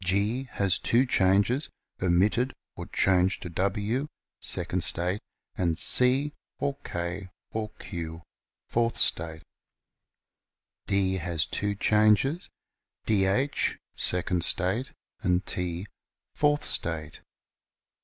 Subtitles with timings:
[0.03, 1.69] G has two changes,
[2.01, 4.07] omitted or changed to W
[4.41, 5.21] (second state)
[5.55, 8.23] and C l or K or Q
[8.67, 9.43] (fourth state).
[10.87, 12.49] D has two changes,
[13.05, 14.91] Dh (second state)
[15.21, 15.85] and T
[16.33, 17.21] (fourth state).